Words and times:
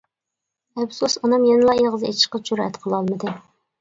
ئەپسۇس، 0.83 1.17
ئانام 1.21 1.45
يەنىلا 1.49 1.75
ئېغىز 1.81 2.07
ئېچىشقا 2.09 2.43
جۈرئەت 2.51 2.81
قىلالمىدى. 2.87 3.37